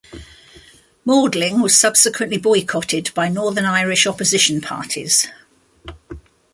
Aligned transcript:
Maudling 1.05 1.61
was 1.61 1.77
subsequently 1.77 2.39
boycotted 2.39 3.13
by 3.13 3.29
Northern 3.29 3.65
Irish 3.65 4.07
opposition 4.07 4.59
parties. 4.59 5.27